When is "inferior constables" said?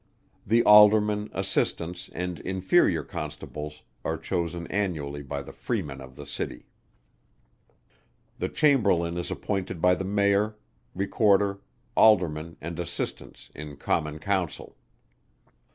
2.39-3.83